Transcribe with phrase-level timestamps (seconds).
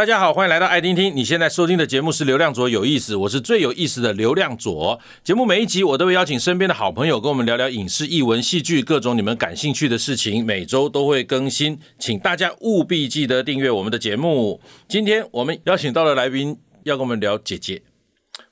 [0.00, 1.14] 大家好，欢迎来到爱听听。
[1.14, 4.98] 你现在收听的节目是《流量左有意思》，我是最有意思的流量左。
[5.22, 10.42] 节目每一集我都会邀请身边的好朋友跟我们聊聊影视、艺文、戏剧各种你们感兴趣的事情。
[10.42, 14.62] 每周都会更新，请大家务必记得订阅我们的节目。
[14.88, 17.82] 今天我们邀请到的来宾要跟我们聊姐姐，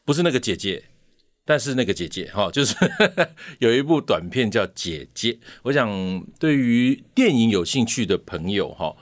[0.04, 0.84] 不是那个姐姐，
[1.46, 2.74] 但是那个姐姐哈，就是
[3.60, 5.32] 有一部短片叫《姐姐》。
[5.62, 8.94] 我想对于电影有兴趣的朋友哈。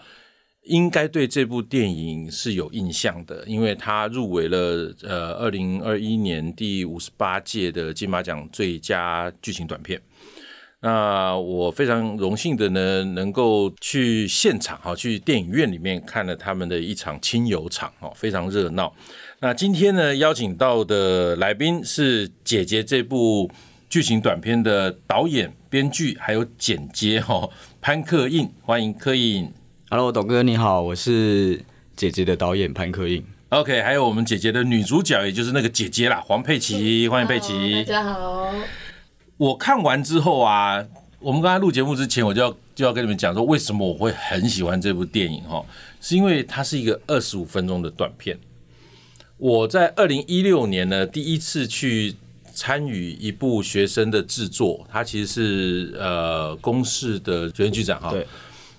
[0.67, 10.01] 应该对这部电影是有印象的，因为它入围了呃二零二一年第五十八届的金马奖最佳剧情短片。
[10.81, 18.93] 那我非常荣幸的呢，能够去现场哈，去电影院里面看了他们的一场亲友场哦，非常热闹。
[19.41, 23.51] 那今天呢，邀请到的来宾是《姐姐》这部
[23.89, 27.49] 剧情短片的导演、编剧还有剪接哈，
[27.81, 29.51] 潘克印，欢迎克印。
[29.89, 31.65] Hello，董哥你好，我是
[31.95, 33.25] 姐姐的导演潘克映。
[33.51, 37.85] OK，还有我们姐姐的女主角，也就是那个姐姐啦，黄佩琪，欢迎佩琪。
[37.85, 38.53] 大家好。
[39.37, 40.85] 我看完之后啊，
[41.21, 45.65] 我们刚才录节目之前，我就要就要跟你们讲说，为什么我会很喜欢这部电影哈，
[46.01, 48.37] 是因为它是一个二十五分钟的短片。
[49.37, 52.17] 我在二零一六年呢，第一次去
[52.53, 58.11] 参与一部学生的制作，它其实是呃公视的学生剧展哈。
[58.11, 58.27] 对。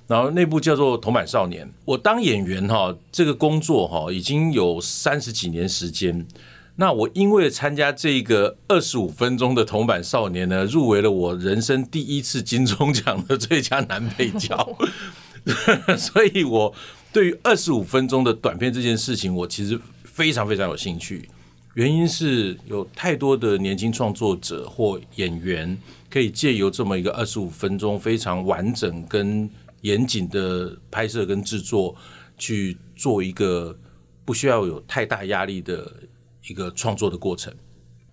[0.07, 6.25] 然后那部叫做《铜板少年》，我当演员哈，这个工作哈已经有三十几年时间。
[6.77, 14.77] 那我因为参加这个二十五分钟的《铜板少年》呢，入围了我人生第一次金钟奖的最佳男配角。
[15.97, 16.73] 所以我
[17.11, 21.27] 对于二十五分钟的短片这件事情，我其实非常非常有兴趣。
[21.73, 25.77] 原因是有太多的年轻创作者或演员
[26.09, 29.49] 可以借由这么一个二十五分钟非常完整跟
[29.87, 31.95] 严谨的拍摄跟制作，
[32.37, 33.77] 去做一个
[34.25, 35.91] 不需要有太大压力的
[36.47, 37.53] 一个创作的过程。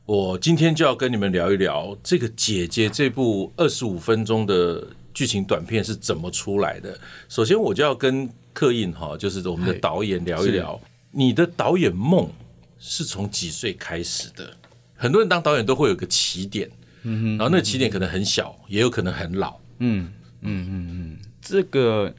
[0.07, 6.99] 我今天就要跟你们聊一聊这个《姐姐》这部二十五分钟的剧情短片是怎么出来的。
[7.29, 10.79] 首先，我就要跟刻印哈，就是我们的导演聊一聊，
[11.11, 12.31] 你的导演梦
[12.79, 14.55] 是从几岁开始的？
[14.95, 16.71] 很多人当导演都会有个起点，
[17.03, 20.13] 嗯哼，然后那个起点可能很小，也有可能很老，嗯
[20.43, 21.19] 嗯嗯嗯。
[21.45, 22.13] 这个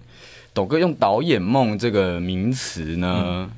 [0.53, 3.51] 董哥用导演梦这个名词呢，嗯、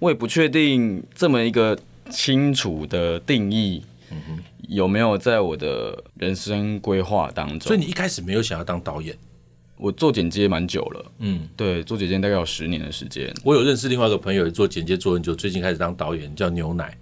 [0.00, 1.78] 我也不确定这么一个
[2.10, 3.82] 清楚的定义，
[4.68, 7.60] 有没有在我的人生规划当中。
[7.60, 9.16] 所以你一开始没有想要当导演？
[9.78, 13.32] 我做剪接蛮久了，嗯，对，做剪接大概有十年的时间。
[13.44, 16.96] 我有认识另外一个朋友做剪接做很久，最近开始当导演，叫牛奶。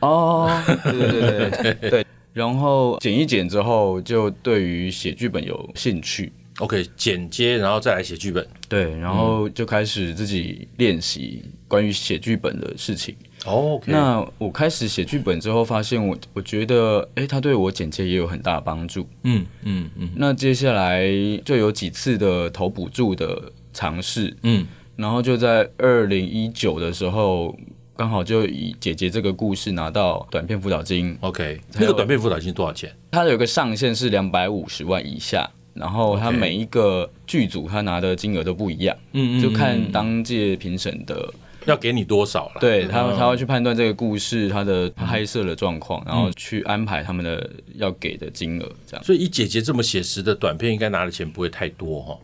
[0.00, 0.48] 哦，
[0.84, 2.06] 对对对对 对。
[2.32, 6.32] 然后剪一剪之后，就对于写剧本有兴趣。
[6.58, 8.46] OK，剪接，然后再来写剧本。
[8.68, 13.16] 对，然后就开始自己练习关于写剧本的事情。
[13.46, 13.90] 哦，OK。
[13.90, 19.08] 那我开始写剧本之后，发现我我觉得，哎，他对我剪接也有很大的帮助。
[19.24, 20.10] 嗯嗯嗯。
[20.14, 21.10] 那接下来
[21.44, 24.36] 就有几次的投补助的尝试。
[24.42, 24.66] 嗯。
[24.94, 27.58] 然后就在二零一九的时候，
[27.96, 31.16] 刚好就以姐姐这个故事拿到短片辅导金。
[31.22, 32.94] OK，那个短片辅导金多少钱？
[33.10, 35.50] 它有个上限是两百五十万以下。
[35.74, 41.32] 然后他每一个剧组他拿的金额都不一样，嗯，就看当届评审的
[41.64, 42.60] 要给你多少了。
[42.60, 49.04] 对他，他会去判断这个故事他的拍摄的状况，然后去安排他们的要给的金额，这样。
[49.04, 52.18] 所以以姐姐这么写实的短片，应该拿的钱不会太多哈。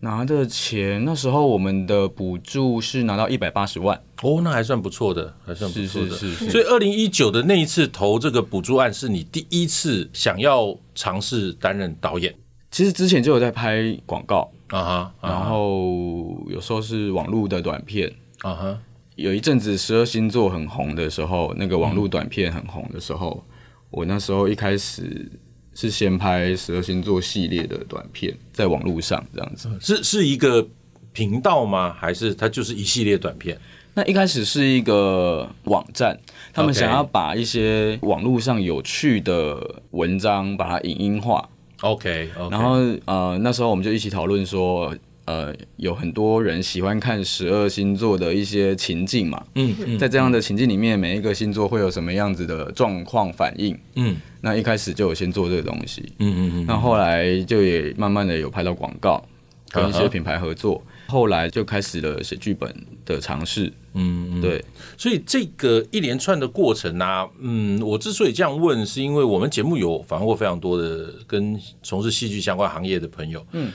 [0.00, 6.10] 拿的钱那时候我们的补助是拿到一百八十万，哦，那还算不错的，还算不错的。
[6.10, 6.50] 是是是。
[6.50, 12.34] 所以二零一九的那一次投这个补助案，是你第一次想要尝试担任导演。
[12.74, 18.78] 其实之前就有在拍广告啊哈，然后有时候是网络的短片啊哈。
[19.14, 23.44] 有一阵子十二星座很红的时候，那个网络短片很红的时候，
[23.90, 25.30] 我那时候一开始
[25.72, 29.68] 是先拍十二星座系列的短片，在网络上这样子。
[29.80, 30.66] 是是一个
[31.12, 31.92] 频道吗？
[31.96, 33.56] 还是它就是一系列短片？
[33.94, 36.18] 那一开始是一个网站，
[36.52, 41.48] 他们想要把一些网络上有趣的文章把它影音化。
[41.84, 42.50] OK，, okay.
[42.50, 44.94] 然后呃那时候我们就一起讨论说，
[45.26, 59.22] 呃有很多人喜欢看十二星座的一些情境嘛，嗯，嗯在这样的情境里面，每一个星座会有什么样子的状况反应，嗯，那一开始就有先做这个东西，嗯嗯嗯，那后来就也慢慢的有拍到广告，
[59.70, 60.76] 跟一些品牌合作。
[60.76, 60.93] Uh huh.
[61.14, 62.74] 后来就开始了写剧本
[63.06, 64.64] 的尝试，嗯，对，
[64.98, 73.70] 所以这个一连串的过程啊，嗯，我之所以这样问，是因为我们节目有访问过非常多的跟从事戏剧相关行业的朋友，嗯，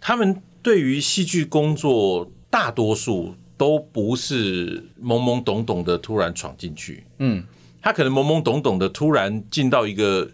[0.00, 7.42] 他们对于戏剧工作大多数都不是懵懵懂懂的突然闯进去，嗯，
[7.82, 10.30] 他可能懵懵懂懂的突然进到一个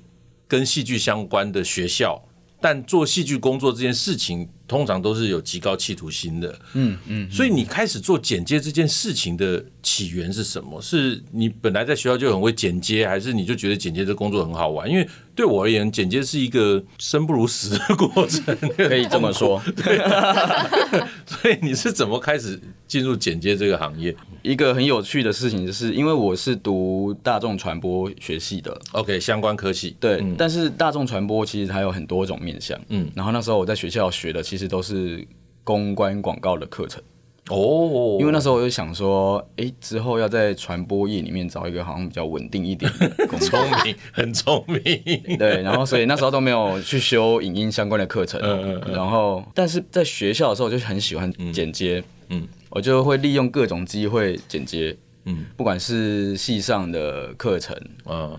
[0.47, 2.23] 跟戏剧相关的学校，
[2.61, 10.81] 但做戏剧工作这件事情通常都是有极高企图心的，嗯嗯，所以你开始做剪接这件事情的起源是什么？
[10.81, 14.88] 是你本来在学校就很会剪接，还是你就觉得剪接这工作很好玩？
[14.88, 19.61] 因为对我而言，剪接是一个生不如死的过程，可以这么说。
[19.75, 19.99] 对，
[21.26, 22.56] 所以你是怎么开始
[22.87, 24.14] 进入剪接这个行业？
[24.43, 29.97] 一个很有趣的事情就是，因为我是读大众传播学系的，OK，相关科系。
[30.01, 35.27] 对，嗯、但是大众传播其实它有很多种面向，嗯，然后那时候我在学校学的其实都是
[35.65, 37.03] 公关广告的课程。
[37.49, 45.37] 哦，因为那时候我就想说，哎、欸，之后要在传播业里面找一个好像比较稳定一点的工作，聪明， 很聪明。
[45.37, 48.41] 对，然后所以那时候都没有去修影音相关的课程。
[48.41, 48.95] 嗯嗯嗯。
[48.95, 54.96] 然后，但是在学校的时候就很喜欢剪接，嗯，我就会利用各种机会剪接，
[55.26, 57.76] 嗯，不管是系上的课程，
[58.06, 58.38] 嗯。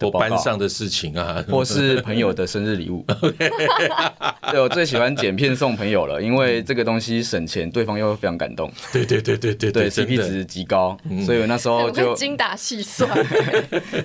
[0.00, 3.04] 我班上的事情啊， 或是朋友的生日礼物。
[4.50, 8.70] 对，我最喜欢剪片送朋友了，因为这个东西省钱，对方又非常感动。
[8.92, 13.10] 对对对对对对，CP 值极高，所以我那时候就精打细算。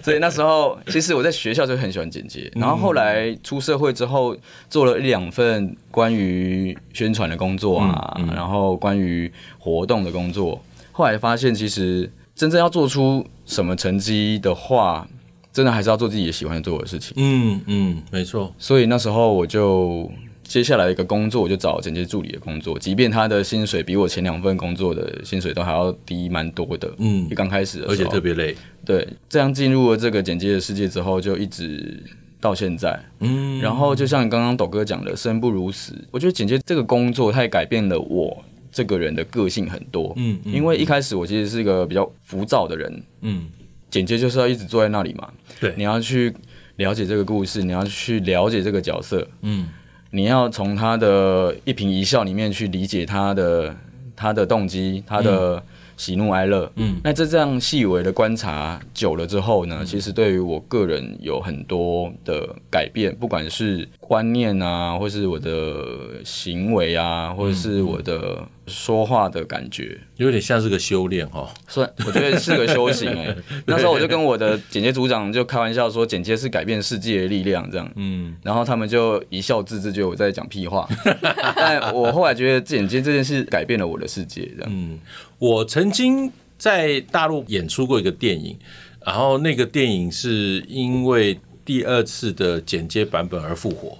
[0.01, 4.35] 所以那时候其实我在学校就很喜欢剪接，然后后来出社会之后，
[4.69, 15.07] 做了一两份关于宣传的工作啊，然后关于活动的工作，后来发现其实真正要做出什么成绩的话。
[15.53, 17.13] 真的还是要做自己喜欢做的事情。
[17.17, 18.53] 嗯嗯，没错。
[18.57, 20.09] 所以那时候我就
[20.43, 26.93] 接下来一个工作，我就找剪接助理的工作，即便他的薪水比我前两份工作的薪水都还要低蛮多的。
[26.97, 28.55] 嗯，一刚开始的时候，而且特别累。
[28.85, 32.03] 对，这样进入了这个剪接的世界之后，就一直
[32.39, 32.99] 到现在。
[33.19, 35.93] 嗯，然后就像刚刚斗哥讲的，生不如死。
[36.11, 40.13] 我觉得剪接这个工作，它也改变了我这个人的个性很多。
[40.17, 43.03] 嗯，嗯，因为一开始我其实是一个比较浮躁的人。
[43.21, 43.47] 嗯。
[43.91, 45.29] 剪接就是要一直坐在那里嘛，
[45.59, 46.33] 对，你要去
[46.77, 49.67] 了解这个故事，你要去了解这个角色，嗯，
[50.11, 53.75] 你要从他的一颦一笑里面去理解他的
[54.15, 55.61] 他的动机，他的
[55.97, 68.47] 喜怒哀乐，嗯，那这这样细微的观察久了之后呢，嗯，其实对于我个人有很多的改变，不管是观念啊，或是我的行为啊，或者是我的。
[68.67, 73.35] 说话的感觉有点像是个修炼哈，算我觉得是个修行哎。
[73.65, 77.91] 那时候我就跟我的剪接组长就开玩笑说，剪接是改变世界的力量这样。
[77.95, 80.87] 嗯，然后他们就一笑置之，觉得我在讲屁话。
[81.55, 84.71] 但我后来觉得剪接这件事改变了我的世界这样。
[84.71, 84.99] 嗯，
[85.39, 88.57] 我曾经在大陆演出过一个电影，
[89.05, 93.97] 然后那个电影是因为第二次的剪接版本而复活。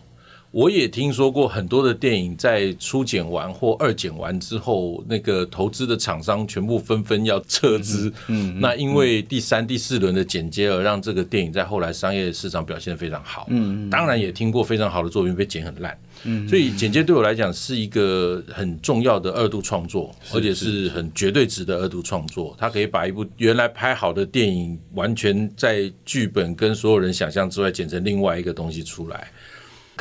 [0.52, 8.10] 我也听说过很多的电影在初剪完或二剪完之后，那个投资的厂商全部纷纷要撤资。
[8.28, 13.48] 嗯，嗯，那因为第三、第四轮的剪接而让这个电影在后来商业市场表现得非常好。
[13.50, 15.98] 嗯，当然也听过非常好的作品被剪很烂。
[16.26, 22.54] 嗯，所以剪接对我来讲是一个很重要的二度创作，而且是很绝对值的二度创作。
[22.60, 29.32] 它可以把一部原来拍好的电影，完全在剧本跟所有人想象之外，剪成另外一个东西出来。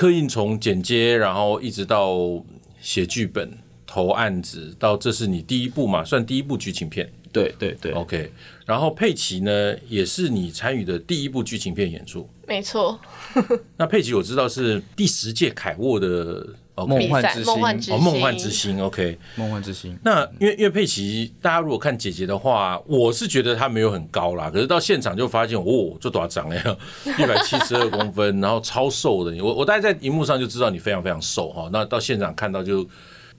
[0.00, 2.42] 刻印从剪接，然后一直到
[2.80, 3.52] 写剧本、
[3.86, 7.12] 投案子，到这是你第一部嘛，算第一部剧情片。
[7.30, 8.32] 对对对，OK。
[8.64, 12.26] 然后佩奇呢，也是你参与的第一部剧情片演出。
[12.48, 12.98] 没错。
[13.76, 16.46] 那佩奇我知道是第十届凯沃的。
[16.86, 17.52] 梦幻之星，
[17.94, 19.98] 哦，梦幻之星，OK，梦幻之星。
[20.02, 26.76] 那因为因为佩奇，大家如果看姐姐的话，我是觉得她没有很高啦，可是到现场就发现，哦，这多少长呀，
[27.18, 29.42] 一百七十二公分， 然后超瘦的。
[29.42, 32.86] 我我大概在荧幕上就知道你非常非常瘦哈，那到现场看到就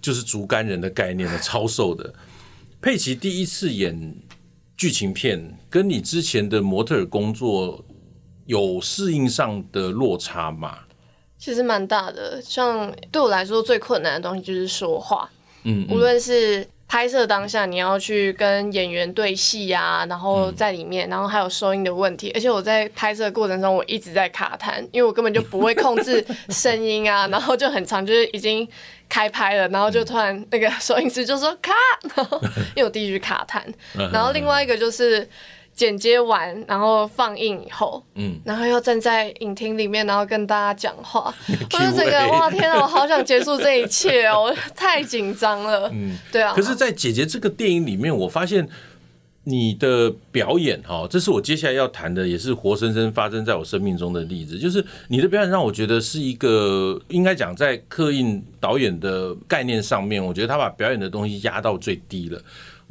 [0.02, 2.14] 就是竹竿人的概念的超瘦的。
[2.82, 4.16] 佩奇第一次演
[4.76, 7.84] 剧情片，跟你之前的模特儿工作
[8.48, 10.80] 有适应上的落差吗？
[11.42, 15.28] 其实蛮大的，像对我来说最困难的东西就是说话，
[15.64, 28.68] 嗯，嗯，无论是拍摄当下你要去跟演员对戏啊，然后在里面，然后还有收音的问题，而且我在拍摄过程中我一直在卡痰，因为我根本就不会控制声音啊， 然后就很长，就是已经
[29.10, 31.74] 开拍了，然后就突然那个收音师就说卡，
[32.16, 32.40] 然后
[32.76, 33.64] 因为我第一句卡痰，
[34.14, 35.28] 然后另外一个就是。
[35.82, 46.54] 剪接完，然后放映以后，嗯，然后又站在影厅里面，然后跟大家讲话， 我就这个哇天啊，我好想结束这一切哦，太紧张了，嗯，对啊。
[46.54, 48.70] 可是，在姐姐这个电影里面，我发现
[49.46, 54.60] 你的表演哈，这是我接下来要谈的，也是活生生发生在我生命中的例子。
[54.60, 62.40] 就是你的表演让我觉得是一个，应该讲在刻印导演的概念上面，我觉得他把表演的东西压到最低了。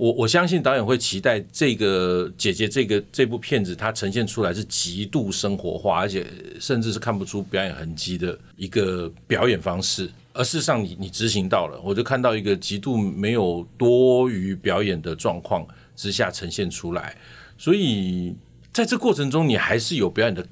[0.01, 6.27] 我我相信导演会期待这个姐姐这个这部片子，它呈现出来是极度生活化，而且
[6.59, 10.11] 甚至是看不出表演痕迹的一个表演方式。
[10.33, 15.67] 而事实上你，你执行到了，我就看到一个极度没有多余表演的状况。
[15.95, 17.15] 之下呈现出来，
[17.59, 18.35] 所以
[18.73, 20.47] 在这过程中，你还是有表演的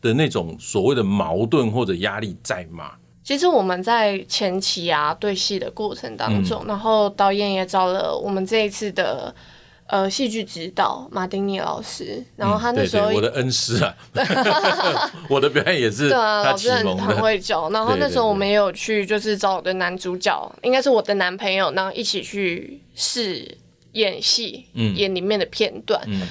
[0.00, 2.92] 的那种所谓的矛盾或者压力在吗？
[3.22, 9.34] 其实我们在前期啊对戏的过程当中，嗯、然后导演也找了我们这一次的
[9.86, 13.94] 呃戏剧指导马丁尼老师，然后他那时候、我的恩师啊，
[15.28, 17.70] 我的表演也是 对啊，他老师很很会教。
[17.70, 23.58] 然后那时候我们也有去，就是找我的男主角，应该是我的男朋友，然后一起去试。
[23.94, 26.28] 演戏，演里面的片段，嗯嗯、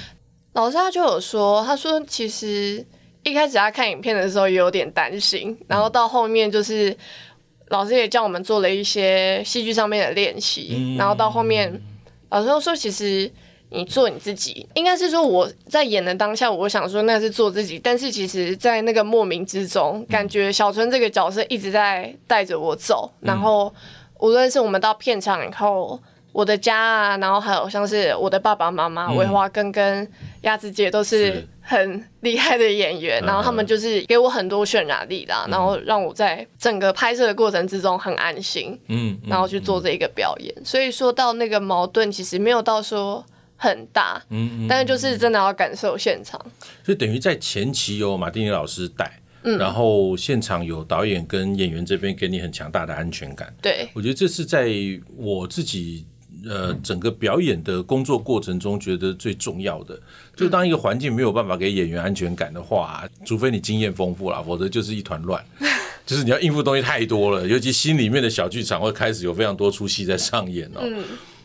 [0.54, 2.82] 老师他就有说，他说其实
[3.22, 6.96] 一开始他看影片的时候也有点担心，然后到后面就是
[7.68, 11.80] 老师也叫我们做了一些戏剧上面的练习，嗯、然后到后面
[12.30, 13.30] 老师又说，其实
[13.68, 23.72] 你做你自己，应该是说我在演的当下，我想说那是做自己，但是其实在那个莫名之中，感觉小春这个角色一直在带着我走，然后
[24.18, 26.00] 无论是我们到片场以后。
[26.32, 30.08] 我的家啊，然后还有像是我的爸爸妈妈，维华根跟
[30.42, 40.54] 鸭子姐都是很厉害的演员，然后他们就是给我很多渲染力啦，然后让我在整个拍摄的过程之中很安心，嗯，然后去做这一个表演。
[40.64, 43.24] 所以说到那个矛盾，其实没有到说
[43.56, 46.40] 很大，嗯，但是就是真的要感受现场。
[46.84, 53.52] 就等于在前期有马丁尼老师带，嗯，然后现场有导演跟演员这边给你很强大的安全感。
[53.60, 54.68] 对，我觉得这是在
[55.16, 56.06] 我自己。
[56.48, 59.98] 呃，整个表演的工作过程中，觉得最重要的，
[60.34, 65.44] 就当一个环境没有办法给演员安全感的话，除非你经验丰富了，否则就是一团乱，
[66.06, 70.80] 就是你要应付东西太多了，尤其心里面的小剧场会开始有非常多出戏在上演哦。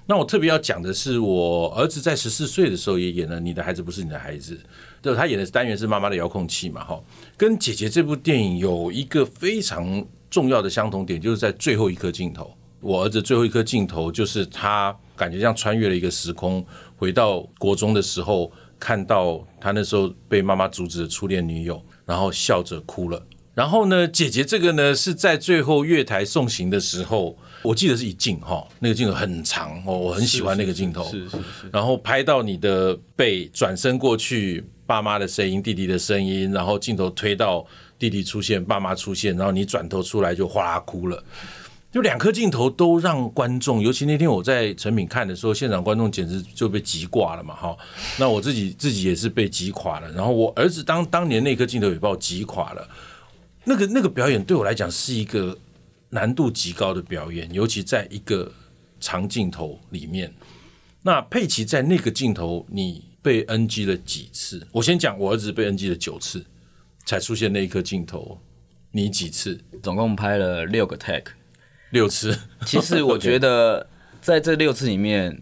[0.07, 4.53] 那我特别要讲的是，我儿子在十四岁的时候也演了《你的孩子不是你的孩子》，
[5.01, 7.03] 对，他演的单元是妈妈的遥控器嘛，哈，
[7.35, 12.55] 跟姐姐这部电影有一个非常重要的相同点，就是在最后一颗镜头。
[12.85, 16.63] 我儿子最后一颗镜头，就是他感觉像穿越了一个时空，
[16.95, 23.25] 回到国中的时候，看到他那时候被妈妈阻止的初恋女友，然后笑着哭了。
[23.55, 31.03] 然后呢，姐姐这个呢是在最后月台送行的时候，我记得是一镜哈，那个镜头很长哦，我很喜欢那个镜头。
[31.05, 31.69] 是是是。
[31.73, 37.65] 然后拍到你的背，转身过去，爸妈的声音，弟弟的声音，然后镜头推到
[37.97, 41.23] 弟弟出现，爸妈出现，然后你转头出来就哗啦哭了。
[41.95, 47.55] 就两颗镜头都让观众，尤其那天我在成品看的时候，现场观众简直就被挤挂了嘛！
[47.55, 47.77] 哈，
[48.19, 50.11] 那我自己自己也是被挤垮了。
[50.11, 52.85] 然后我儿子当当年那颗镜头也把我挤垮了。
[53.63, 55.57] 那个那个表演对我来讲是一个
[56.09, 58.51] 难度极高的表演，尤其在一个
[58.99, 60.33] 长镜头里面。
[61.01, 64.67] 那佩奇在那个镜头，你被 NG 了几次？
[64.73, 66.45] 我先讲，我儿子被 NG 了九次
[67.05, 68.37] 才出现那一颗镜头，
[68.91, 69.57] 你几次？
[69.81, 71.31] 总共拍了六个 take。
[71.95, 72.37] 六次，
[72.67, 73.87] 其实我觉得
[74.19, 75.41] 在这六次里面，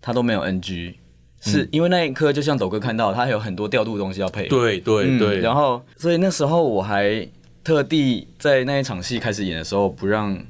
[0.00, 0.94] 他都没有 NG，
[1.40, 4.46] 是因为那一刻就像斗哥看到，他还有很多调度的东西要配。
[4.46, 7.28] 对对对，然后所以那时候我还
[7.64, 10.40] 特地在那一场戏开始演的时候，不让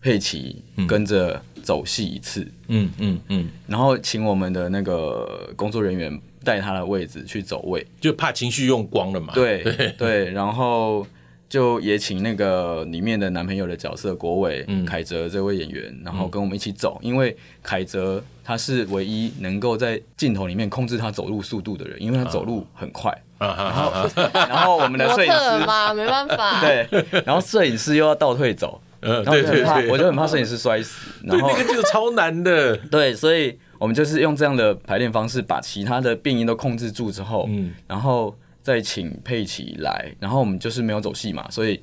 [0.00, 2.50] 佩奇跟着走戏一次。
[2.68, 9.34] 嗯嗯嗯，然后请我们的那个工作人员带他的位置去走位，就怕情绪用光了嘛。
[9.34, 11.06] 对对对，然后。
[11.50, 23.12] 就也请那个里面的男朋友的角色国伟凯泽这位演员，然后跟我们一起走，因为凯泽他是唯一能够在镜头里面控制他走路速度的人，因为他走路很快。
[23.36, 26.60] 然后， 然后我们的摄影师嘛，没办法。
[26.62, 26.86] 对，
[27.26, 31.10] 然后摄影师又要倒退走，嗯，对对对，我就很怕摄影师摔死。
[31.24, 32.76] 然后那个就超难的。
[32.86, 38.36] 对，所以我们就是用这样的排练方式，把其他的变音都控制住之后，嗯，然后。
[38.70, 41.80] 再请佩奇来，然后我们就是没有走戏嘛，所以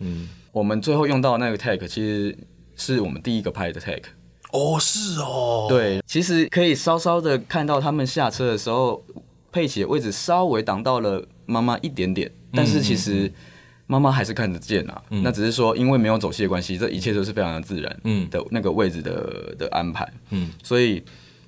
[0.54, 2.38] 我们最后用到那个 take 其实
[2.78, 4.04] 是我们第一个拍的 take。
[4.54, 5.66] 哦，是哦。
[5.68, 9.04] 对，其实可以稍稍的看到他们下车的时候，
[9.52, 13.30] 佩奇的位置稍微挡到了妈妈一点点，但是其实
[13.86, 15.04] 妈妈还是看得见啊。
[15.10, 18.00] 嗯、那只是说因为没有走戏的关系，这一切都是非常的自然。
[18.06, 18.30] 嗯。
[18.30, 20.10] 的那个位置的的安排。
[20.30, 20.52] 嗯。
[20.64, 21.04] 所以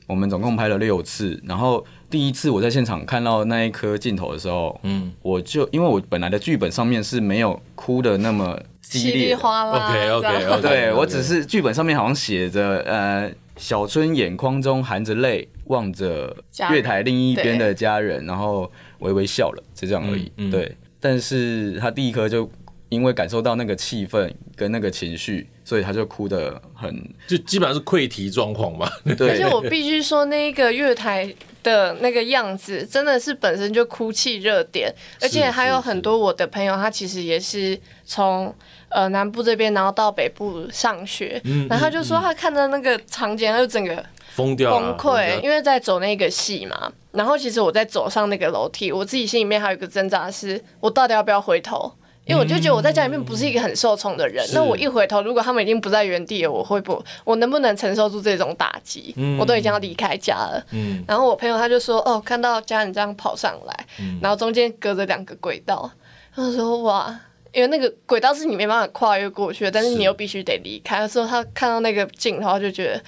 [0.05, 1.85] 我们总共拍了六次，然后。
[2.09, 16.35] 第一次我在现场看到那一颗镜头的时候，嗯，我就因为我本来的剧本上面是没有哭的那么激烈，OK OK OK，对，我只是剧本上面好像写着呃，小春眼眶中含着泪，望着
[16.71, 20.31] 月台另一边的家人，然后微微笑了，就这样而已。
[20.37, 22.49] 嗯嗯、对，但是他第一颗就
[22.89, 28.89] 因为感受到那个气氛跟那个情绪，所以他就哭得很，就基本上是溃堤状况嘛。
[29.15, 31.31] 对，而且我必须说，那个月台
[31.63, 38.53] 的那个样子真的是本身就哭泣热点，而且还有很多我的朋友，他其实也是从
[38.89, 44.03] 呃南部这边，然后到北部上学，嗯、然后他就说他看到那个场景，他就整个。
[44.31, 46.89] 疯掉崩溃，因为在走那个戏嘛。
[47.11, 51.91] 然后其实我在走上那个楼梯，我自己心里面还有一个挣扎是，我到底要不要回头？
[52.29, 54.45] 因为我就觉得我在家里面不是一个很受宠的人。
[54.53, 57.03] 那、嗯、我一回头，如果他们已经不在原地了，我会不？
[57.25, 59.13] 我能不能承受住这种打击？
[59.17, 60.63] 嗯、我都已经要离开家了。
[60.71, 65.91] 嗯、然后我朋友他就说：“哦，看到家人这样跑上来，嗯、然后中间隔着两个轨道。”
[66.35, 67.19] 他说：“哇，
[67.51, 73.01] 因为那个轨道是你没办法跨越过去的，但是你又必须得离开。”他说他看到那个镜头，就觉得。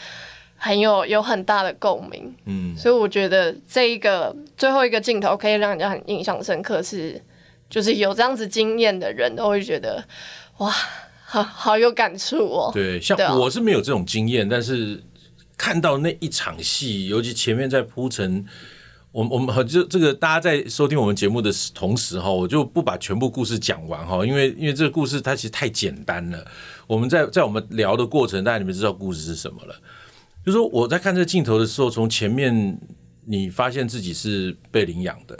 [0.63, 7.21] 很有有很大的共鸣，嗯，所以我觉得这一个最后一个镜头可以让人家很印象深刻是，是
[7.71, 10.03] 就是有这样子经验的人都会觉得
[10.57, 10.69] 哇，
[11.25, 12.69] 好好有感触哦。
[12.73, 15.01] 对，像我是没有这种经验，但是
[15.57, 18.45] 看到那一场戏，尤其前面在铺陈，
[19.13, 26.45] 我我们就这个大家在收听我们节目的同时哈，我就不把全部故事讲完哈，因为因为这个故事它其实太简单了，
[26.87, 29.75] 我们在在我们聊的过程，大家你们知道故事是什么了。
[30.45, 32.77] 就说我在看这个镜头的时候，从前面
[33.25, 35.37] 你发现自己是被领养的，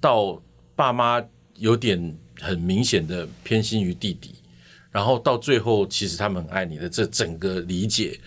[0.00, 0.40] 到
[0.76, 1.20] 爸妈
[1.58, 4.34] 有点很明显的偏心于弟弟，
[4.90, 8.20] 然后到最后其实他们很爱你的这整个理解，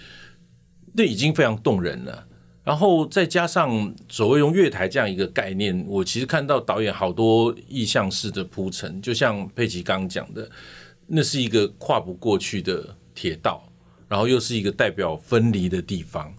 [0.93, 2.27] 那已经非常动人了。
[2.63, 10.49] 然后再加上所谓用月台这样一个概念，我其实看到导演好多意象式的铺陈，就像佩奇刚刚讲的，
[11.07, 13.65] 那是一个跨不过去的铁道。
[14.07, 16.33] 然后又是一个代表分离的地方，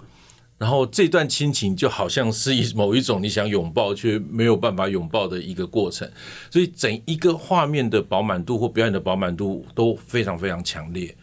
[0.61, 6.07] 然后这段亲情就好像是一某一种你想拥抱却没有办法拥抱的一个过程，
[6.51, 11.17] 所以整一个画面的饱满度或表演的饱满度都非常非常强烈。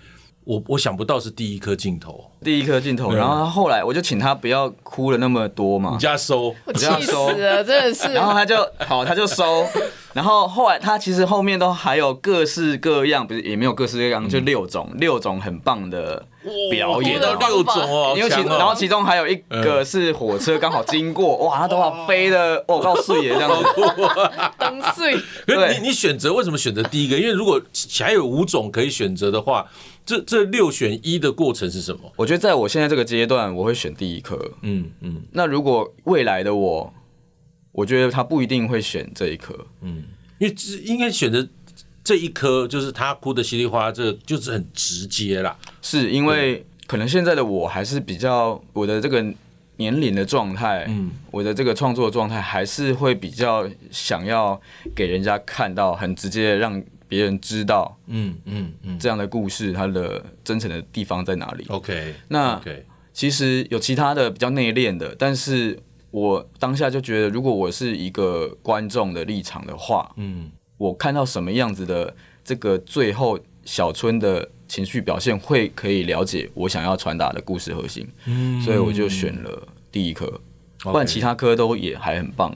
[0.47, 8.13] 我我想不到是第一颗镜头，第一颗镜头，然后后来我就请他不要哭了那么多嘛，你叫他收，我气死了，真的是。
[8.13, 8.55] 然后他就
[8.87, 9.65] 好，他就收。
[10.13, 16.25] 然后后来他其实后面都还有各式各样，不是也没有各式各样，就六种六种很棒的
[16.71, 23.65] 表演，六种哦，因为其然后其中还有一个是火车刚好经过，哇，他头发飞的哦，告碎耶这样子，
[24.57, 25.13] 灯碎。
[25.45, 27.17] 对，你你选择为什么选择第一个？
[27.17, 27.61] 因为如果
[27.99, 29.67] 还有五种可以选择的话。
[30.07, 32.09] 这这六选一的过程是什么？
[32.15, 34.39] 我觉得在我现在这个阶段，我会选第一颗。
[34.61, 35.21] 嗯嗯。
[35.33, 36.93] 那如果未来的我，
[37.73, 39.53] 我觉得他不一定会选这一颗。
[39.81, 40.05] 嗯，
[40.39, 41.45] 因为这应该选择
[42.05, 45.53] 这一颗，就是他哭的稀里哗啦，这就是很直接啦。
[45.81, 49.21] 是因为可能现在的我还是比较我的这个
[49.75, 54.57] 年龄的状态，嗯，我的这个创作状态还是会比较想要
[54.95, 56.81] 给人家看到很直接的让。
[57.07, 62.61] 别人知道，嗯嗯嗯，这样的故事它的真诚的地方在哪里？OK，那
[63.13, 65.79] 其实有其他的比较内敛的，但是
[66.11, 80.39] 我当下就觉得，如果我是一个观众的立场的话，嗯，我看到什么样子的这个最后小春的情绪表现，会可以了解我想要传达的故事核心，嗯，所以我就选了第一科，
[80.79, 82.55] 不然其他科都也还很棒。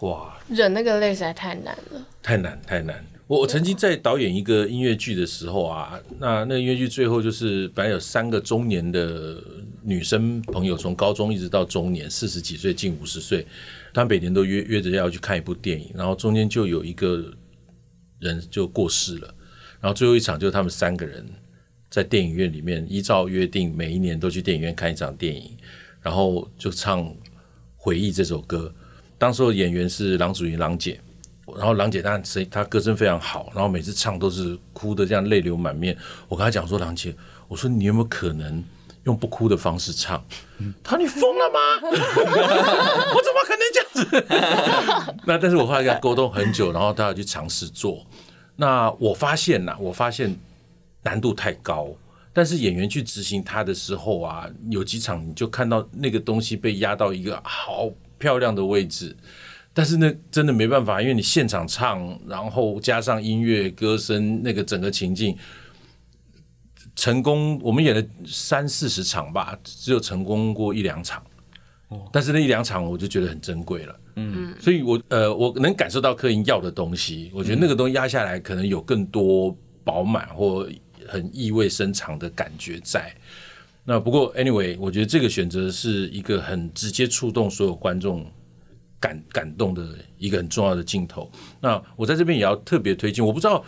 [0.00, 3.02] 哇，忍那个泪实在太难了，太难太难。
[3.32, 9.42] 我我曾经在导演一个音乐剧的时候啊，那那音乐剧最后就是本来有三个中年的
[9.82, 13.46] 女生朋友，从高中一直到中年，四十几岁近五十岁，
[13.94, 17.24] 他们每年都约约着要去看一部电影，然后中间就有一个
[18.18, 19.34] 人就过世了，
[19.80, 21.26] 然后最后一场就是他们三个人
[21.88, 25.56] 在电影院里面依照约定，每一年都去电影院看一场电影，
[26.02, 27.02] 然后就唱
[27.78, 28.74] 《回忆》这首歌，
[29.16, 31.00] 当时候演员是郎祖筠郎姐。
[31.56, 35.96] 然后郎姐她声她歌声非常好，然后每次唱都是哭得这样泪流满面。
[36.28, 37.14] 我跟她讲说，郎姐，
[37.48, 38.62] 我说你有没有可能
[39.04, 40.24] 用不哭的方式唱？
[40.82, 41.58] 她说你疯了吗？
[43.14, 45.16] 我怎么可能这样子？
[45.26, 48.06] 那但是我后来跟她沟通很久，然后她要去尝试做。
[48.56, 50.36] 那我发现呐，我发现
[51.02, 51.88] 难度太高。
[52.34, 59.14] 但是演员去执行它的时候啊，有几场你就看到那个东西被压到一个好漂亮的位置。
[59.74, 65.36] 但是那真的没办法，因为你现场唱，然后加上音乐、歌声，那个整个情境
[66.94, 67.58] 成功。
[67.62, 71.22] 我们演了三四十场吧，只有成功过一两场。
[72.10, 74.00] 但是那一两场我就觉得很珍贵了。
[74.16, 79.54] 嗯，所以我呃，我能感受到客人要的东西，我觉得那个东西压下来，可能有更多
[79.84, 80.66] 饱满或
[81.06, 83.14] 很意味深长的感觉在。
[83.84, 88.24] 那不过 anyway，我觉得这个选择是一个很直接触动所有观众
[89.02, 89.84] 感感动的
[90.16, 91.28] 一个很重要的镜头。
[91.60, 93.62] 那我在这边也要特别推荐，我不知道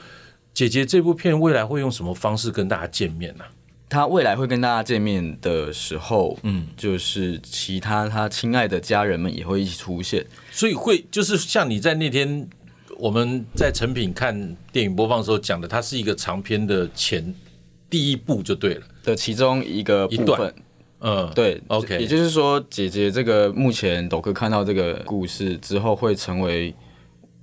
[0.54, 3.50] 姐姐这部片未来会用什么方式跟大家见面呢、啊？
[3.86, 12.48] 他未来会跟大家见面的时候，嗯，就是其他她亲爱的家人们也会一起出现，所以会就是像你在那天
[12.96, 17.34] 我们在成品看电影播放的时候讲的，它是一个长篇的前
[17.90, 18.86] 第一部就对了。
[19.04, 20.52] 的其中一个部分，
[21.04, 26.74] 嗯，对，OK，也就是说，姐姐这个目前斗哥看到这个故事之后会成为。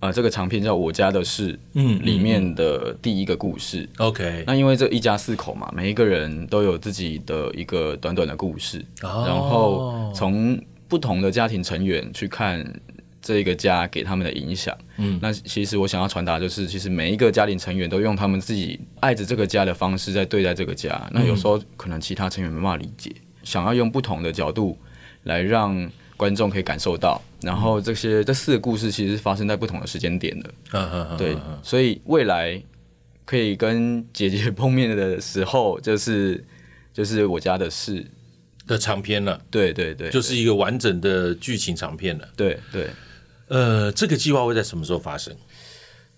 [0.02, 3.88] 啊、呃，这个长片叫《我家的事》，嗯，里面的第一个故事。
[4.00, 12.65] OK，那因为这一家四口嘛，每一个人都有自己的一个短短的故事，哦、然后从不同的家庭成员去看
[13.21, 14.76] 这个家给他们的影响。
[14.97, 21.08] 嗯，那其实我想要传达就是，其实每一个家庭成员都用他们自己爱着这个家的方式在对待这个家。
[21.12, 24.77] 那有时候可能其他成员没办法理解，嗯、想要用不同的角度
[25.23, 25.89] 来让。
[26.17, 32.62] 观众可以感受到，然后这些这四个故事其实是发生在不同的时间点的，嗯、对，所以未来
[33.25, 36.45] 可以跟姐姐碰面的时候，就是
[36.93, 38.06] 就是我家的事。
[38.67, 42.88] 的长篇了，对对对，就是一个完整的剧情长篇了，对对，
[43.47, 45.36] 呃，这个计划会在什么时候发生？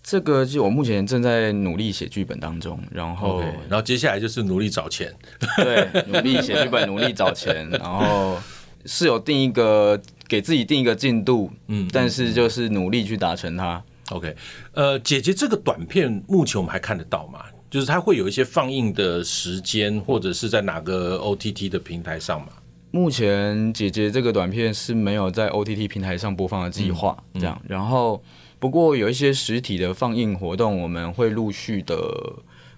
[0.04, 5.12] 这个就我目前正在努力写剧本当中，然后，okay, 然后接下来就是努力找钱，
[5.58, 8.38] 对，努力写剧本，努力找钱，然后。
[8.86, 13.82] 是有定一个给自己定一个进度，嗯，但是就是努力去达成它。
[14.10, 14.36] OK，
[14.74, 17.46] 呃，姐姐这个短片目前我们还看得到吗？
[17.72, 22.48] 就是它会有一些放映的时间，或者是在哪个 OTT 的平台上吗？
[22.92, 27.58] 目前姐姐这个短片是没有在 OTT 平台上播放的计划，嗯、这样。
[27.66, 28.22] 然后
[28.64, 31.98] 不过有一些实体的放映活动，我们会陆续的。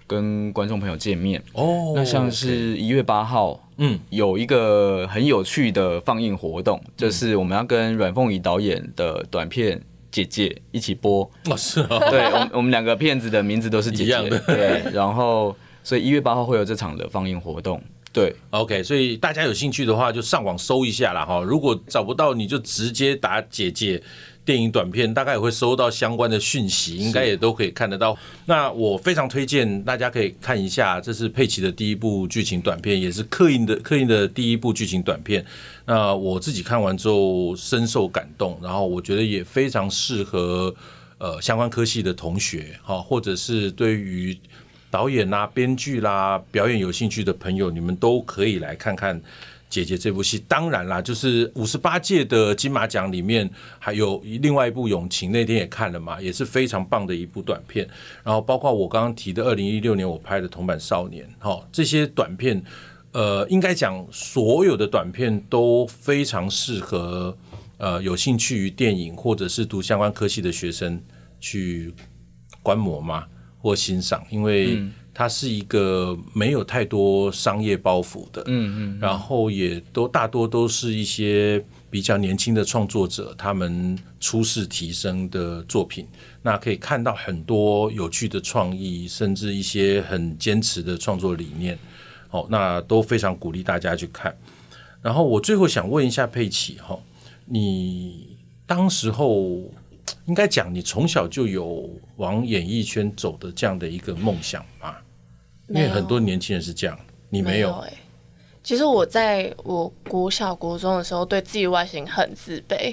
[0.08, 1.40] 跟观众朋友见面。
[1.52, 9.78] 哦，oh, 那像是一月八号，嗯，有一个很有趣的放映活动，嗯、就是我们要跟阮凤仪导演的短片
[10.12, 11.28] 《姐姐》一起播。
[11.50, 14.28] 哦，是哦，对，我们我们两个片子的名字都是姐姐，一样。
[14.28, 24.00] 的对，然后所以一月八号会有这场的放映活动，对，OK，所以大家有兴趣的话就上网搜一下啦哈，如果找不到你就直接打姐姐。
[24.46, 28.16] 电影短片大概也会收到相关的讯息，应该也都可以看得到。
[28.46, 35.44] 那我非常推荐大家可以看一下，这是佩奇的第一部剧情短片，也是刻印的刻印的第一部剧情短片。
[35.84, 40.72] 那我自己看完之后深受感动，然后我觉得也非常适合
[41.18, 44.38] 呃相关科系的同学哈，或者是对于
[44.92, 49.20] 导演啦、编剧啦、表演有兴趣的朋友，你们都可以来看看。
[49.68, 53.48] 姐姐这部戏，当然啦，就是五十八届的金马奖里面
[53.78, 57.86] 还有另外一部《勇情》，那天也看了嘛，也是非常棒的一部短片。
[58.22, 62.62] 然后包括我刚刚提的二零一六年我拍的《铜板少年》，哈，这些短片，
[63.12, 67.36] 呃，应该讲所有的短片都非常适合
[67.78, 71.02] 呃有兴趣于电影或者是读相关科系的学生
[71.40, 71.92] 去
[72.62, 73.26] 观摩嘛
[73.58, 74.80] 或欣赏，因为。
[75.18, 86.06] 它是一个没有太多商业包袱的，嗯嗯，然后也都大多都是一些比较年轻的创作者，他们初试提升的作品，
[86.42, 91.78] 那可以看到很多有趣的创意，甚至一些很坚持的创作理念，
[92.28, 94.36] 哦，那都非常鼓励大家去看。
[95.00, 96.98] 然后我最后想问一下佩奇哈，
[97.46, 99.62] 你当时候
[100.26, 104.94] 应该讲你从小就有往演艺圈走的这样的一个梦想吗？
[105.68, 106.98] 因为很多年轻人是这样，
[107.30, 107.72] 你没有？
[107.80, 107.98] 哎、欸，
[108.62, 112.88] 其实我在我国小国中的时候，对自己外形很自卑，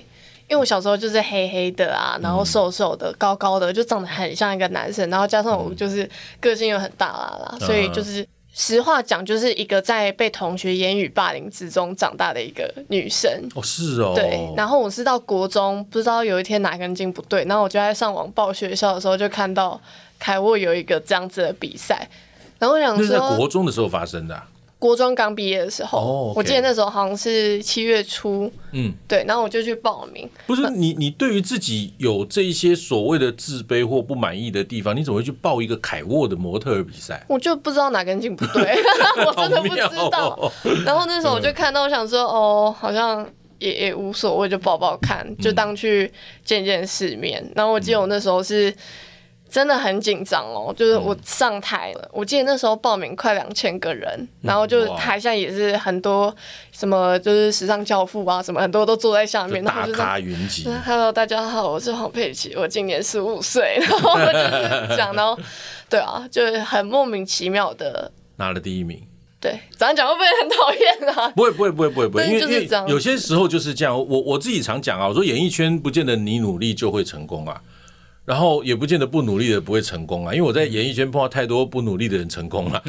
[0.47, 6.09] 因为我小时候就是黑黑的啊，然后瘦瘦的、嗯、高高的，就长得很像一个男生，然后加上我就是
[6.39, 13.31] 个性又很大啦啦，嗯、所以就是实话讲，就是一个在被同学言语霸凌之中长大的一个女生。
[13.55, 14.13] 哦，是哦。
[14.15, 19.79] 对，然后我是到国中，不知道有一天哪根筋不对，然后我就在上网报学校的时候，就看到
[20.19, 22.07] 凯沃有一个这样子的比赛。
[22.63, 24.47] 然后我想说，那是在国中的时候发生的、啊。
[24.79, 26.37] 国中刚毕业的时候，oh, okay.
[26.37, 29.23] 我记得那时候好像是七月初，嗯，对。
[29.25, 30.29] 然后我就去报名。
[30.45, 37.25] 不是你，你对于自己有这一些所谓的自卑或不满意的地方，你怎么会去报一个凯沃的模特儿比赛？
[37.27, 38.77] 我就不知道哪根筋不对，
[39.25, 40.37] 我真的不知道。
[40.41, 40.51] 哦、
[40.85, 43.25] 然后那时候我就看到，我想说，嗯、哦，好像
[43.59, 46.11] 也也无所谓，就报报看，就当去
[46.45, 47.41] 见见世面。
[47.41, 48.73] 嗯、然后我记得我那时候是。
[49.53, 56.35] 真的很紧张哦，就是我上台了，嗯、我记得那时候报名快两千个人，嗯、然后就台下也是很多
[56.71, 60.67] 什么，就是时尚教父啊，什么很多都坐在下面，大咖云集。
[60.83, 65.37] Hello，大家好，我是黄佩琪，我今年十五岁，然后就是讲，然后
[65.87, 68.99] 对啊，就是很莫名其妙的拿了第一名。
[69.39, 71.29] 对，早上讲会不会很讨厌啊？
[71.35, 73.95] 不会，不会，不会，不会，因为有些时候就是这样。
[73.95, 77.61] 我我自己常讲啊，我说演艺圈不见得你努力就会成功啊。
[78.25, 82.81] 然后也不见得不努力的不会成功啊，因为我在演艺圈碰到太多不努力的人成功了。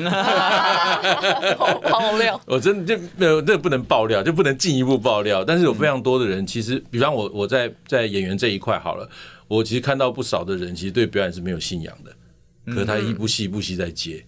[1.83, 5.45] 爆料， 我真的就没有，这不能爆料，就不能进一步爆料。
[5.45, 9.09] 但是有非常多的人，其实，比方我我在在演员这一块好了，
[9.49, 14.25] 我其实看到不少的人，其实对表演是没有信仰的，可是他一部戏一部戏在接，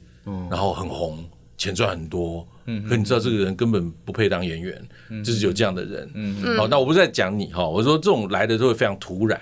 [0.51, 1.25] 然后很红，
[1.57, 2.45] 钱赚很多，
[2.88, 4.83] 可你知道这个人根本不配当演员，
[5.23, 6.11] 就是有这样的人。
[6.57, 9.38] 好，那我不是在讲你哈，我说这种来的都会非常突然。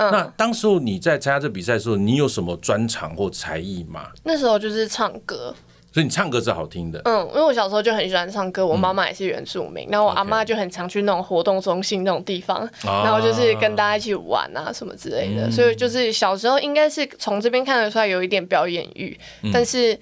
[0.00, 4.06] 嗯、那当时候你在参加这比赛的时候，你有什么专长或才艺吗？
[4.24, 5.54] 那时候就是唱歌，
[5.92, 7.00] 所以你唱歌是好听的。
[7.04, 19.98] 嗯，因为我小时候就很喜欢唱歌，我妈妈也是原住民，嗯、然后我阿妈就很常去那种活动中心那种地方，啊、然后就是跟大家一起玩啊什么之类的，嗯、所以就是小时候应该是从这边看得出来有一点表演欲，嗯、但是。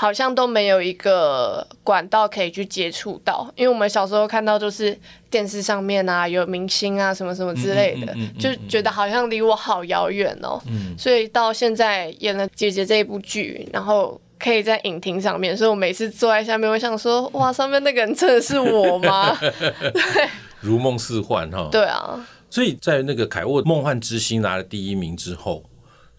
[0.00, 4.96] 好像都没有一个管道可以去接触到，因为我们小时候看到就是
[5.28, 10.56] 电视上面啊，有明星啊什么什么之类的，就觉得好像离我好遥远哦。
[10.96, 19.36] 所以到现在演了姐姐这一部剧，然后可以在影厅上面，所以我每次坐在下面，我想说，哇，上面那个人真的是我吗？
[19.42, 20.28] 对，
[20.60, 21.68] 如梦似幻哈。
[21.72, 25.64] 对啊，所以在那个凯沃梦幻之星拿了第一名之后。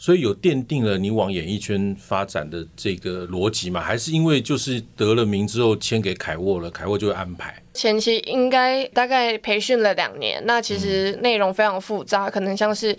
[0.02, 3.82] 所以有奠定了你往演艺圈发展的这个逻辑吗？
[3.82, 7.62] 还是因为就是得了名之后签给凯沃了，凯沃就会安排？
[7.74, 12.96] 前期应该大概培训了两年，那其实内容非常复杂，嗯、可能像是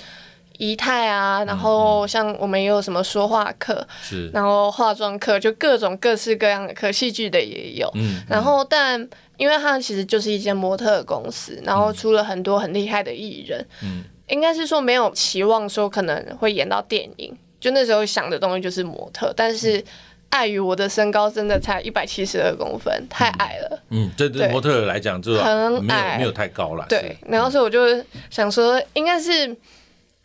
[0.59, 7.91] 仪态啊，然后像我们也有什么说话课，是、嗯，然后化妆课，就各种各式各样的课，戏剧的也有。
[7.95, 9.09] 嗯，嗯然后但
[9.39, 13.67] 因为它其实就是一间模特公司，然后出了很多很厉害的艺人。
[13.83, 14.05] 嗯。
[14.31, 19.85] 应该是说没有期望说可能会演到电影，就那时候想的东西就是模特，但是
[20.31, 23.83] 碍于我的身高真的才一百七十二公分，太矮了。
[23.90, 26.87] 嗯，这对模特来讲就很矮，没有太高了。
[26.88, 29.55] 对，然后所以我就想说，应该是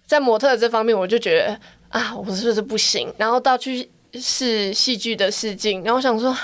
[0.06, 3.12] 在模特这方面，我就觉得啊，我是不是不行？
[3.18, 6.36] 然后到去试戏剧的试镜，然后想说。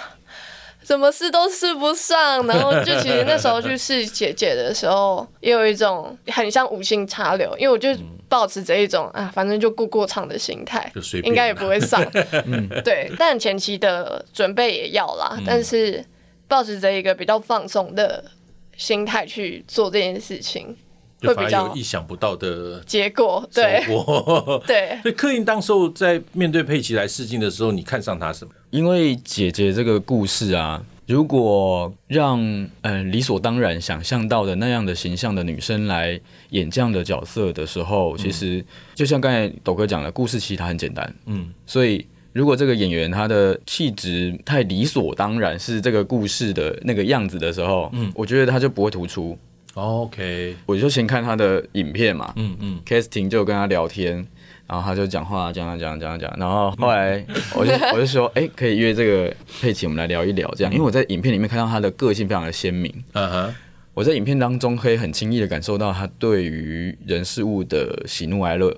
[0.84, 7.90] 什么事都试不上，然后就其实那时候去试姐姐的时候，也有一种很像无心插柳，因为我就
[8.28, 10.92] 抱持着一种啊，反正就过过场的心态，
[11.24, 12.04] 应该也不会上。
[12.84, 16.04] 对，但前期的准备也要啦，但是
[16.48, 18.24] 抱持着一个比较放松的
[18.76, 20.76] 心态去做这件事情，
[21.22, 23.48] 会比较意想不到的结果。
[23.54, 23.84] 对，
[24.66, 24.98] 对。
[25.04, 28.52] 所以克林当时候在面对佩奇来试镜的时候，你看上他什么？
[28.72, 36.20] 因为姐姐这个故事啊，如果让嗯、呃、理所当然想象到的那样的形象的女生来
[36.52, 38.64] 演这样的角色的时候，其实
[38.96, 49.38] 就像刚才斗哥讲的，故事其实它很简单，嗯，所以如果这个演员他的气质太理所当然是这个故事的那个样子的时候，嗯，我觉得他就不会突出。
[49.74, 54.26] OK，我就先看他的影片嘛，嗯嗯，casting 就跟他聊天。
[54.72, 57.22] 然后他就讲话，讲讲讲讲讲，然后后来
[57.54, 63.56] 我就我就说，哎、欸，可以约这个佩奇，我们来聊一聊，这样，因为我在影片里面看到他的个性非常的鲜明，嗯哼，
[63.94, 68.74] 我在影片当中可以很轻易的感受到他对于人事物的喜怒哀乐，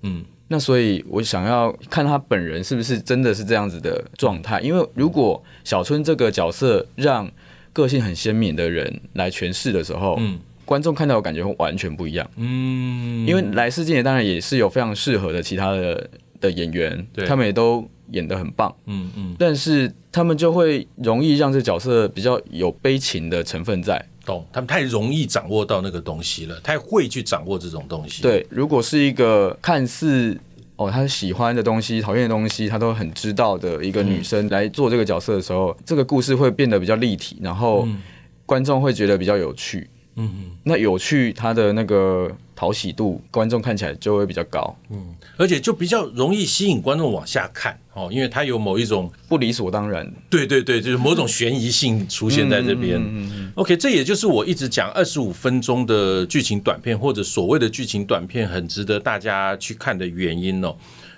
[0.00, 7.30] 嗯，那所以我想要看他本人是不是真的是这样子的状态，因为如果小春这个角色让
[7.74, 10.38] 个性很鲜明的人来诠释的时候，嗯。
[10.64, 17.26] 观众看到的感觉会完全不一样，嗯，因为来世镜也当然也是有非常适合的其他的的演员，对。
[17.26, 24.46] 他们也都演得很棒，嗯嗯，嗯但是他们就会容易让这角色比较有悲情的成分在，懂？
[24.52, 28.22] 他们太容易掌握到那个东西了，太会去掌握这种东西。
[28.22, 30.38] 对，如果是一个看似
[30.76, 37.88] 哦他喜欢的东西、讨厌的东西，他都很知道的一个女生来做这个角色的时候，嗯、这个故事会变得比较立体，然后
[38.44, 39.88] 观众会觉得比较有趣。
[40.16, 44.76] 嗯嗯，那有趣，它的那个讨喜度，观众看起来就会比较高。
[44.90, 50.08] 嗯，而且就比较容易吸引观众往下看哦，因为它有某一种不理所当然。
[50.30, 52.96] 对对对，就是某种悬疑性出现在这边。
[53.00, 60.76] 嗯嗯 OK，这也就是我一直讲二十五分钟的剧情短片，或者所谓的剧情短片，很值得大家去看的原因哦。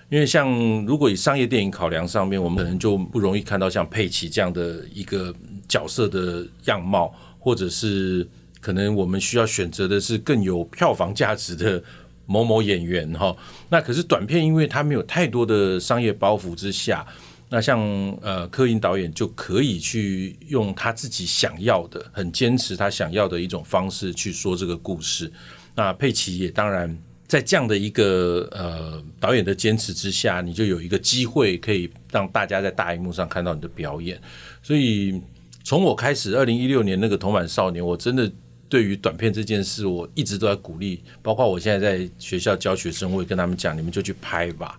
[0.08, 0.50] 因为像
[0.86, 5.34] 如果以商业电影考量上面，我们可能就不容易看到像佩奇这样的一个
[5.68, 8.26] 角色的样貌，或者是。
[8.66, 11.80] 可能我们需要选择的是更有票房价值的
[12.26, 13.32] 某某演员哈，
[13.68, 17.06] 那可是短片，因为它没有太多的商业包袱之下，
[17.48, 17.78] 那像
[18.20, 25.30] 呃克殷导演就可以去用他自己想要的，很坚持他想要的一种方式去说这个故事。
[25.76, 26.92] 那佩奇也当然
[27.28, 34.20] 在这样的一个呃导演的坚持之下，你就有一个机会可以让大家在大荧幕上看到你的表演，
[34.60, 35.22] 所以。
[35.68, 38.30] 从我开始，二零一六年那个铜板少年，我真的
[38.68, 41.02] 对于短片这件事，我一直都在鼓励。
[41.22, 44.78] 包括我现在在学校教学生，我也跟他们讲，你们就去拍吧，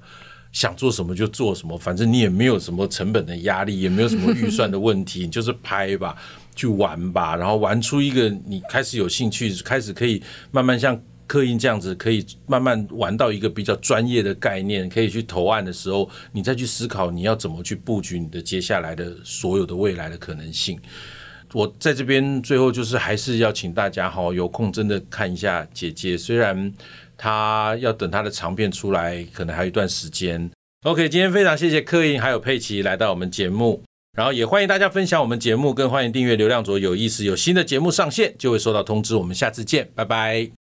[0.51, 6.15] 想做什么就做什么，反正你也没有什么成本的压力，也没有什么预算的问题， 就是拍吧，
[6.55, 10.21] 去玩吧，然后玩出一个你开始有兴趣，开始可以
[10.51, 11.01] 慢慢像。
[11.29, 20.79] 刻印这样子可以慢慢玩到一个比较专业的概念，可以去投案的时候，你再去思考你要怎么去布局你的接下来的所有的未来的可能性。
[21.53, 26.73] 我在这边最后就是还是要请大家哈，有空真的看一下姐姐，虽然
[27.17, 30.49] 她要等她的长片出来，可能还有一段时间。
[30.83, 33.81] OK，今天非常谢谢刻印还有佩奇来到我们节目，
[34.15, 39.15] 然后也欢迎大家分享我们节目，更欢迎订阅流量左有意思，有新的节目上线就会收到通知。
[39.15, 40.56] 我们下次见，拜拜。